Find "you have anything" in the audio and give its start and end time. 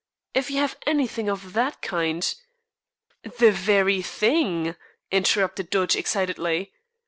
0.49-1.29